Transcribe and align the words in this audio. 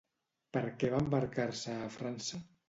Per 0.55 0.63
què 0.83 0.89
va 0.93 1.01
embarcar-se 1.03 1.77
a 1.89 1.93
França? 1.99 2.43